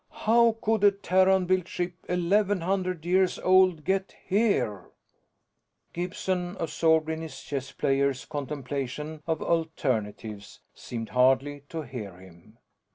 How 0.25 0.57
could 0.63 0.83
a 0.83 0.89
Terran 0.89 1.45
built 1.45 1.67
ship 1.67 1.93
eleven 2.09 2.61
hundred 2.61 3.05
years 3.05 3.37
old 3.37 3.85
get 3.85 4.15
here?" 4.25 4.89
Gibson, 5.93 6.57
absorbed 6.59 7.07
in 7.07 7.21
his 7.21 7.39
chess 7.43 7.71
player's 7.71 8.25
contemplation 8.25 9.21
of 9.27 9.43
alternatives, 9.43 10.61
seemed 10.73 11.09
hardly 11.09 11.65
to 11.69 11.83
hear 11.83 12.17
him. 12.17 12.57